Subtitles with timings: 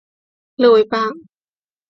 [0.55, 0.97] 勒维巴。